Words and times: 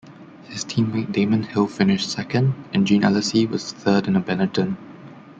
His 0.45 0.63
team-mate 0.63 1.11
Damon 1.11 1.43
Hill 1.43 1.67
finished 1.67 2.09
second 2.11 2.55
and 2.73 2.87
Jean 2.87 3.03
Alesi 3.03 3.47
was 3.47 3.71
third 3.71 4.07
in 4.07 4.15
a 4.15 4.19
Benetton. 4.23 4.75